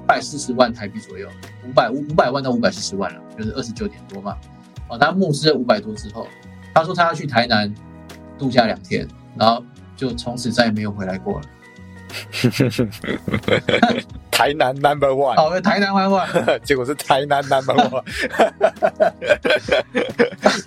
[0.03, 1.29] 五百四十万台币左右，
[1.69, 4.37] 五百五五百万到五百四十万了，就是二十九点多嘛。
[4.89, 6.27] 哦，他募资了五百多之后，
[6.75, 7.73] 他说他要去台南
[8.39, 9.07] 度假两天，
[9.37, 9.65] 然后
[9.97, 11.47] 就从此再也没有回来过了。
[14.31, 18.03] 台南 Number One，哦，台南 Number One， 结果是台南 Number One。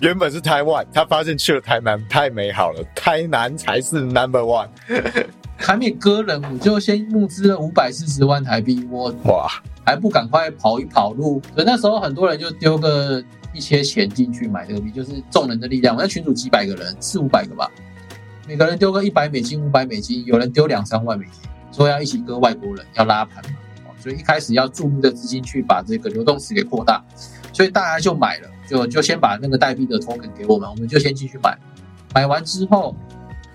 [0.00, 4.68] 原本是台湾，他发现去了台南太美好了，台南才是 Number One。
[5.56, 9.48] 还没割人，我就先募资了五百四十万台币，我哇，
[9.84, 11.40] 还不赶快跑一跑路？
[11.54, 15.96] 所以那时候很多人就丢个一些钱进去买这个币，就是众人的力量。
[15.96, 17.70] 我在群主几百个人，四五百个吧，
[18.46, 23.56] 每个人丢个一百美金、五百美金，有人丢两三万美金，说要一起割外国人，要拉盘嘛。
[23.98, 27.02] 所以一开始要注入的资金去把这个流动池给扩大，
[27.54, 31.58] 所以大家就买了，就就先把那个代币的 token 给我们，我们就先进去买，
[32.14, 32.94] 买完之后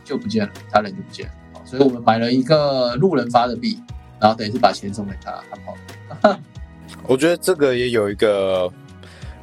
[0.03, 3.79] 就不见了，他人就不见了，所以我们买了一个路人发的币，
[4.19, 5.77] 然后等于是把钱送给他，他跑
[6.31, 6.39] 了。
[7.05, 8.67] 我觉得这个也有一个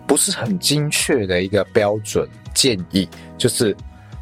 [0.09, 3.77] 不是很精确的一个标准建议，就是。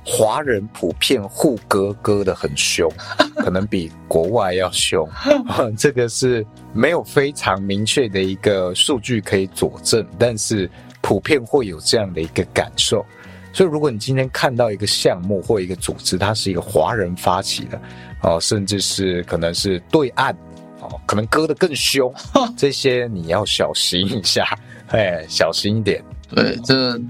[0.04, 2.90] 华人普遍护割割的很凶，
[3.36, 5.08] 可能比国外要凶，
[5.78, 13.04] 这个是没有非常明确的一个数据可以佐证，但是普遍会有这样的一个感受。
[13.52, 17.80] 所以，如果你今天看到一个项目或一个组织，它是一个华人发起的，
[18.22, 20.34] 哦，甚至是可能是对岸，
[20.80, 22.12] 哦，可能割的更凶，
[22.58, 24.44] 这些你要小心一下，
[24.88, 26.02] 哎，小心一点。
[26.28, 27.00] 对，这。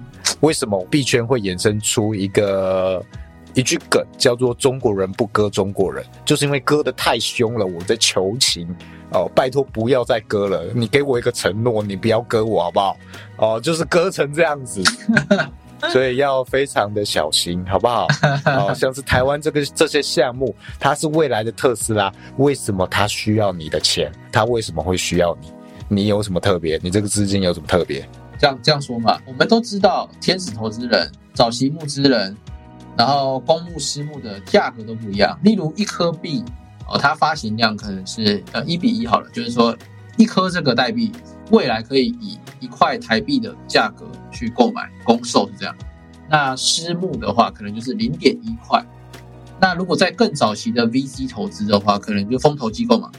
[0.41, 3.05] 为什么币圈会衍生出一个
[3.55, 7.65] 一句梗，叫做“中国人不割中国人”，就是因为割的太凶了。
[7.65, 8.69] 我在求情
[9.13, 12.97] 哦，拜托不要再割了，你给我一个承诺，你不要割我好不好？
[13.37, 14.83] 哦，就是割成这样子，
[15.93, 18.09] 所以要非常的小心，好不好？
[18.47, 24.11] 哦， 像是台湾这个这些项目，它是未来的特斯拉，为什么它需要你的钱？
[24.33, 25.53] 它为什么会需要你？
[25.87, 26.81] 你有什么特别？
[26.83, 28.05] 你这个资金有什么特别？
[28.38, 32.37] 这样这样说嘛，我们都知道天使投资人、早期募资人，
[32.97, 35.38] 然后公募私募的价格都不一样。
[35.42, 36.44] 例如一颗币
[36.88, 39.77] 哦，它发行量可能是呃一比一好了，就是说
[40.16, 41.11] 一颗这个代币
[41.51, 45.75] 未来可以以一块台币的价格去购买公售是这样。
[46.29, 48.85] 那私募的话，可能就是零点一块。
[49.61, 53.11] 那如果在更早期的 VC 投资的话，可能就风投机构嘛，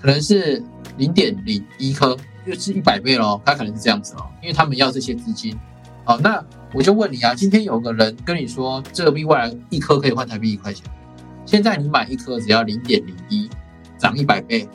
[0.00, 0.62] 可能是
[0.96, 2.16] 零点零一颗。
[2.46, 5.58] 就是一百倍喽，他可能是这样子哦，因为他们要这些资金。
[6.04, 10.84] 好，那我就问你啊，今天有个人跟你说这个币未来一颗可以换台币一块钱，
[11.46, 13.48] 现在你买一颗只要零点零一，
[13.96, 14.68] 涨一百倍，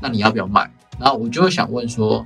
[0.00, 0.70] 那你要不要买？
[0.98, 2.22] 然后我就会想问说，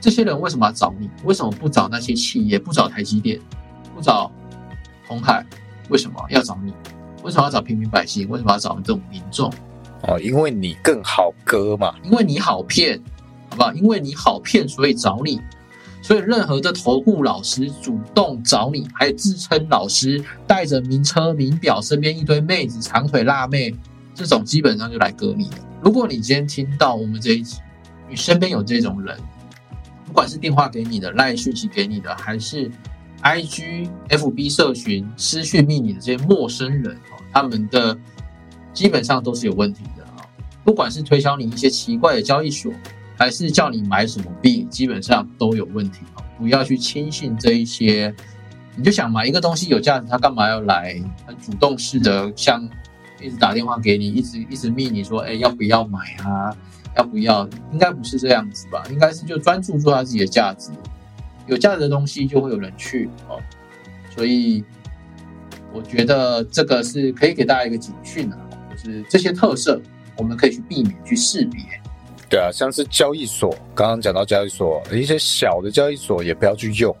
[0.00, 1.08] 这些人为什么要找你？
[1.22, 2.58] 为什么不找那些企业？
[2.58, 3.38] 不找台积电？
[3.94, 4.30] 不找
[5.06, 5.44] 红海？
[5.88, 6.72] 为什么要找你？
[7.22, 8.28] 为什么要找平民百姓？
[8.28, 9.48] 为什么要找这种民众？
[10.08, 13.00] 哦，因为你更好割嘛，因为你好骗。
[13.52, 13.70] 好不好？
[13.74, 15.38] 因为你好骗，所以找你。
[16.00, 23.74] 所以任何的投顾老师主动找你，还自称老师，带着名车名表，身边一堆妹子，长腿辣妹，
[24.14, 25.58] 这种基本上就来割你的。
[25.82, 27.58] 如果你今天听到我们这一集，
[28.08, 29.16] 你身边有这种人，
[30.06, 32.70] 不管是电话给你的、赖讯息给你的，还是
[33.22, 36.96] IG、FB 社群私讯密你的这些陌生人
[37.34, 37.96] 他们的
[38.72, 40.26] 基本上都是有问题的啊。
[40.64, 42.72] 不管是推销你一些奇怪的交易所。
[43.22, 48.12] 还是叫你买什么币，基本上都有问题哦不要去轻信这一些，
[48.74, 52.68] 你就想买一个东西有价值，他干嘛要来很主动式的，像
[53.20, 56.52] 一直打电话给你，一直一直密你说，哎，要不要买啊？
[56.96, 57.48] 要不要？
[57.70, 58.82] 应该不是这样子吧？
[58.90, 60.72] 应该是就专注做他自己的价值。
[61.46, 63.38] 有价值的东西就会有人去哦，
[64.10, 64.64] 所以
[65.72, 68.36] 我觉得这个是可以给大家一个警讯的，
[68.70, 69.80] 就是这些特色
[70.16, 71.62] 我们可以去避免去识别。
[72.32, 76.96] 对啊，像是交易所，刚刚讲到交易所一些小的交易所也不要去用。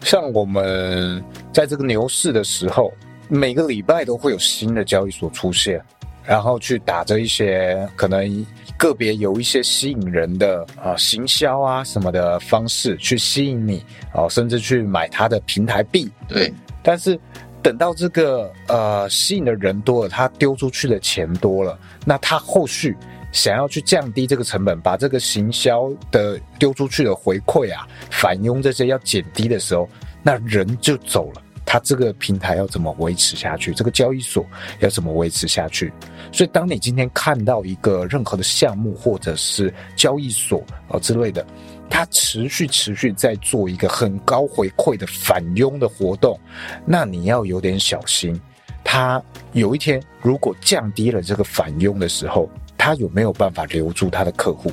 [0.00, 2.92] 像我们在这个牛市的时候，
[3.28, 5.80] 每个礼拜都会有新的交易所出现，
[6.24, 8.44] 然后去打着一些可能
[8.76, 16.10] 个别有一些吸引人的啊行销啊什么的方式去吸引你哦，甚至去买它的平台币。
[16.26, 17.16] 对，但是
[17.62, 22.96] 等到这个呃吸引的人多了，他丢出去的钱多了，那他后续。
[23.32, 29.88] 想要去降低这个成本，把这个行销的丢出去的回馈啊、返佣这些要减低的时候，
[30.22, 31.42] 那人就走了。
[31.64, 33.72] 他这个平台要怎么维持下去？
[33.72, 34.44] 这个交易所
[34.80, 35.90] 要怎么维持下去？
[36.30, 41.46] 所以，当你今天看到一个任何的项目或者是交易所啊之类的，
[41.88, 46.38] 它持续持续在做一个很高回馈的返佣的活动，
[46.84, 48.38] 那你要有点小心。
[48.84, 52.50] 它有一天如果降低了这个返佣的时候，
[52.84, 54.68] 他有没有办法留住他的客户？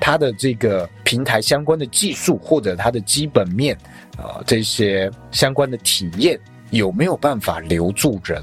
[0.00, 3.76] 他的这个平台相关的技术或者他的基本面
[4.16, 8.42] 啊，这些相关的体验有没有办法留住人？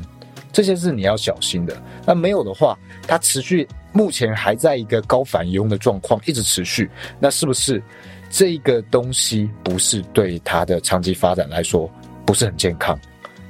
[0.53, 1.75] 这些是你要小心的。
[2.05, 2.77] 那没有的话，
[3.07, 6.87] 它持续目前还在一个高返佣的状况，一直持续，
[7.19, 7.81] 那是不是
[8.29, 11.89] 这个东西不是对它的长期发展来说
[12.23, 12.95] 不是很健康？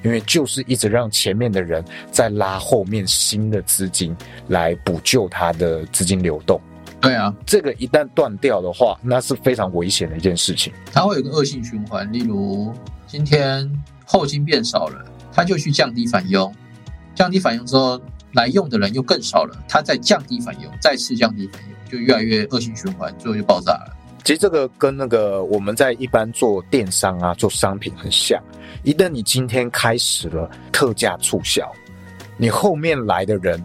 [0.03, 4.15] 因为就是一直让前面的人在拉后面新的资金
[4.47, 6.59] 来补救它的资金流动。
[6.99, 10.73] 对啊，这个一旦断掉的话，那是非常危险的一件事情。
[10.91, 12.73] 它会有个恶性循环，例如
[13.05, 13.71] 今天
[14.05, 16.51] 后金变少了，它就去降低反佣，
[17.13, 18.01] 降低反佣之后
[18.33, 23.96] 来用的人又更少了，它再降低反佣，再次降低反佣，就越来越恶性循环，最后就爆炸了。
[24.27, 28.43] 其实这个跟那个我们在一般做电商啊、做商品很像。
[28.83, 31.71] 一旦你今天开始了特价促销，
[32.35, 33.63] 你后面来的人，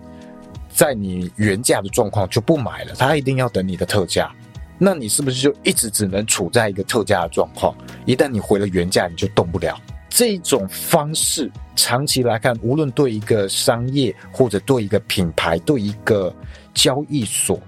[0.69, 4.33] 在你原价的状况就不买了，他一定要等你的特价。
[4.79, 7.75] 那你是不是就一直只能处在一个特价的状况？
[8.07, 9.77] 一旦你回了原价，你就动不了。
[10.09, 16.33] 这种方式长期来看，无论对一个商业或者对一个品牌、对一个
[16.73, 17.61] 交易所。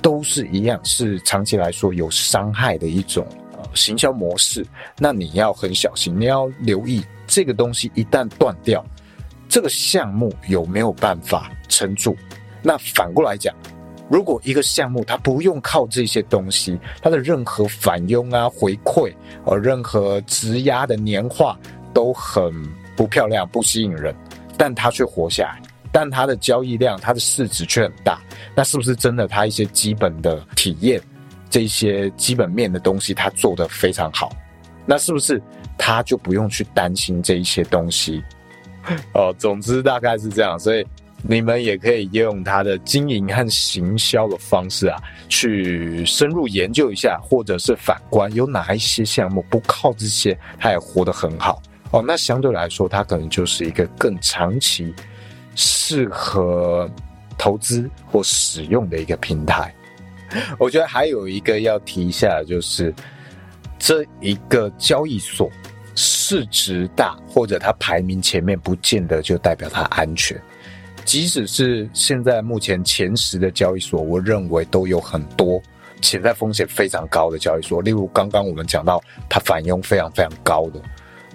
[0.00, 4.64] 都是一样，是长期来说有伤害的一种呃行销模式。
[4.98, 8.84] 那你要很小心，你要留意这个东西一旦断掉，
[9.48, 12.16] 这个项目有没有办法撑住？
[12.62, 13.54] 那反过来讲，
[14.08, 19.12] 如果一个项目它不用靠这些东西，它的任何返佣啊、回馈，
[19.44, 21.58] 呃，任何质押的年化
[21.92, 22.52] 都很
[22.96, 24.14] 不漂亮、不吸引人，
[24.56, 25.62] 但它却活下来。
[25.90, 28.20] 但它的交易量、它的市值却很大，
[28.54, 29.26] 那是不是真的？
[29.26, 31.00] 它一些基本的体验、
[31.48, 34.30] 这些基本面的东西，它做得非常好，
[34.86, 35.42] 那是不是
[35.76, 38.22] 他就不用去担心这一些东西？
[39.14, 40.86] 哦，总之大概是这样，所以
[41.22, 44.96] 你们也可以用它的经营和行销的方式啊，
[45.28, 52.02] 去深入研究一下，或者是反观有哪一些项目不靠这些，它也活得很好哦。
[52.06, 54.94] 那相对来说，它可能就是一个更长期。
[55.60, 56.88] 适合
[57.36, 59.74] 投资或使用的一个平台，
[60.56, 62.94] 我觉得还有一个要提一下，就是
[63.76, 65.50] 这一个交易所
[65.96, 70.40] 市值大或者它排名前面，不见得就代表它安全。
[71.04, 75.60] 即使是现在目前前十的交易所，我认为都有很多
[76.00, 80.80] 潜在风险非常高的交易所，例如刚刚我们讲到它反佣非常非常高的，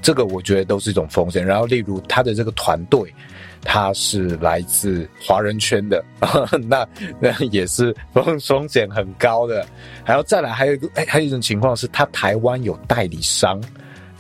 [0.02, 1.46] 这个我觉得都是一种风险。
[1.46, 3.14] 然后，例如它的这个团队。
[3.63, 6.04] 他是来自华人圈的，
[6.67, 6.88] 那
[7.19, 9.65] 那也是风风险很高的。
[10.04, 13.62] 还要再来，还有一个，哎，还有一种情况是，他台湾有代理商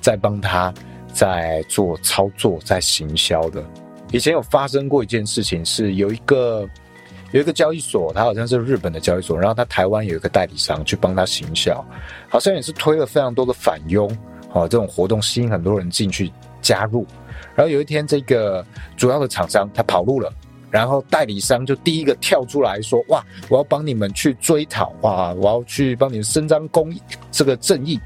[0.01, 0.73] 在帮他
[1.13, 3.63] 在做操作，在行销的。
[4.11, 6.67] 以前有发生过一件事情，是有一个
[7.31, 11.83] 有一个交易所，它好像是日本的交易所，然后他台湾有一个代理商去帮他行销，
[12.29, 14.07] 好像也是推了非常多的返佣，
[14.51, 17.05] 哦，这种活动吸引很多人进去加入。
[17.55, 18.65] 然后有一天，这个
[18.97, 20.31] 主要的厂商他跑路了，
[20.69, 27.99] 然后代理商就第一个跳出来说：“哇，我要帮你们去追讨，哇，我要去帮你们伸张公义，这个正义。”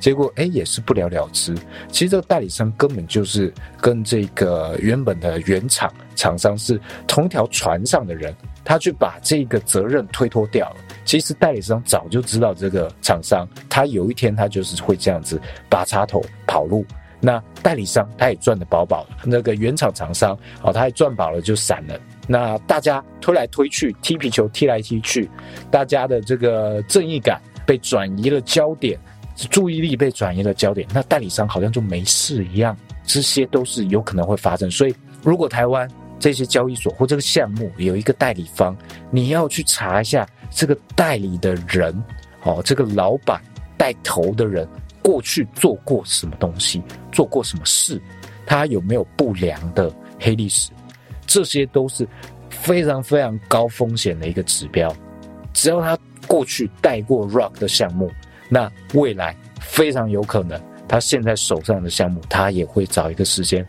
[0.00, 1.54] 结果哎，也是不了了之。
[1.90, 3.52] 其实这个代理商根本就是
[3.82, 10.76] 跟这个原本的原厂厂商是同一条船上的人，他去把这个责任推脱掉了。
[11.04, 16.82] 其实代理商早就知道这个厂商，他有一天他就是会这样子拔插头跑路。
[17.20, 22.00] 那代理商他也赚的饱饱了，那个原厂厂商哦，他也赚饱了就散了。
[22.26, 25.28] 那大家推来推去，踢皮球踢来踢去，
[25.70, 28.98] 大家的这个正义感被转移了焦点，
[29.50, 34.70] 注意力被转移了焦点，那代理商好像就没事一样，这些都是有可能会发生。
[34.70, 38.76] 所以，如果台湾这些交易所或这个项目有一个代理方，
[39.10, 42.02] 你要去查一下这个代理的人，
[42.44, 43.40] 哦，这个老板
[43.76, 44.68] 带头的人
[45.02, 46.82] 过去做过什么东西，
[47.12, 48.00] 做过什么事，
[48.46, 50.70] 他有没有不良的黑历史，
[51.26, 52.06] 这些都是
[52.48, 54.94] 非常非常高风险的一个指标。
[55.52, 58.10] 只要他过去带过 Rock 的项目。
[58.52, 63.64] 那未来非常有可能，他现在手上的项目，他也会找一个时间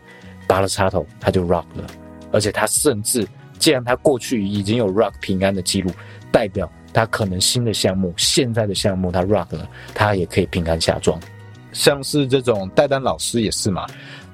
[0.48, 1.86] 拔了插头，他就 rock 了。
[2.32, 3.24] 而且他甚至，
[3.60, 5.92] 既然他过去已经有 rock 平安的记录，
[6.32, 11.18] 代表他可能新的项目、现在的项目他 rock 了，他也可以平安下庄。
[11.72, 13.86] 像是这种代单老师也是嘛。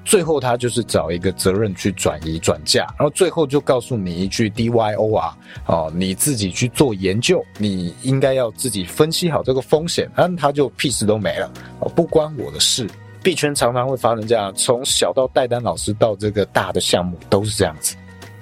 [0.05, 5.37] 最后他就是找一个责任去转移转嫁，然后最后就告诉你一句 D Y O 啊，
[5.67, 12.89] 哦，你自己去做研究，你应该要自己分析好这个风险，然后他就屁事都没了，哦，不关我的事。
[13.21, 17.95] 币圈常常会发生这样，从小到代单老师到这个大的项目都是这样子。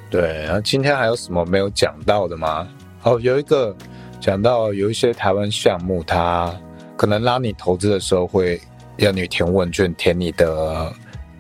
[0.10, 2.66] 对，然后今天还有什么没有讲到的吗？
[3.04, 3.76] 哦，有一个
[4.20, 6.54] 讲到有一些台湾项目，它
[6.96, 8.62] 可能拉你投资的时候会
[8.98, 10.94] 要你填问卷，填你的。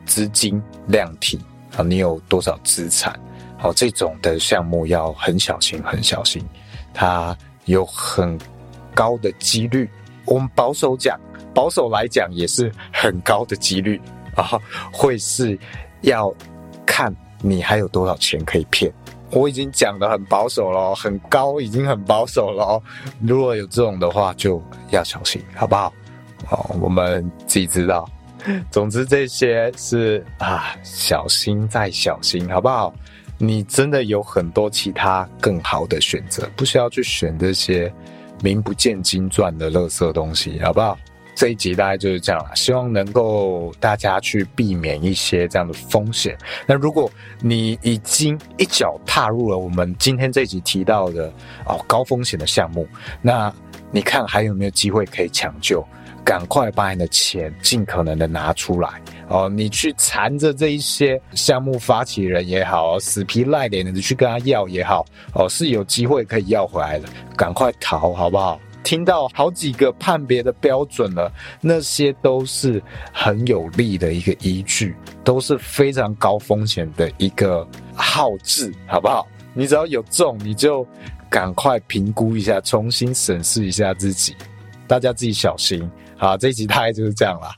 [0.07, 1.37] 资金量体
[1.75, 3.13] 啊，你有多少资产？
[3.57, 6.41] 好，这种的项目要很小心，很小心。
[6.93, 8.39] 它有很
[8.95, 9.89] 高的几率，
[10.23, 11.19] 我们保守讲，
[11.53, 13.99] 保守来讲也是很高的几率
[14.33, 14.57] 啊，
[14.93, 15.59] 会是
[16.03, 16.33] 要
[16.85, 18.89] 看你还有多少钱可以骗。
[19.31, 22.81] 我已经讲的很保守了，很高，已经很保守了。
[23.21, 24.61] 如果有这种的话，就
[24.91, 25.93] 要小心，好不好？
[26.45, 28.09] 好，我们自己知道。
[28.71, 32.93] 总之，这些是啊，小心再小心，好不好？
[33.37, 37.93] 你真的有很多其他更好的选择，不需要去选这些
[38.41, 40.97] 名不见经传的垃圾东西，好不好？
[41.37, 46.35] 这一集大概就是这样了，希望能够大家去避免一些这样的风险。
[46.65, 47.09] 那如果
[47.39, 51.31] 你已经一脚踏入了我们今天这一集提到的
[51.67, 52.87] 哦高风险的项目，
[53.21, 53.53] 那
[53.91, 55.85] 你看还有没有机会可以抢救？
[56.23, 58.89] 赶快把你的钱尽可能的拿出来
[59.29, 59.47] 哦！
[59.47, 67.07] 你去缠着这一些项目发起人也好，死皮赖脸的去跟他要也好哦，是有机会可以要回来的。
[67.37, 68.59] 赶快逃好不好？
[68.87, 71.29] 听到好几个判别的标准了，
[71.59, 72.81] 那些都是
[73.11, 79.27] 很有利的一个依据，都是非常高风险的一个号字，好不好？
[79.53, 80.87] 你只要有中，你就
[81.29, 84.33] 赶快评估一下，重新审视一下自己，
[84.87, 85.91] 大家自己小心。
[86.15, 87.49] 好，这一集大概就是这样了。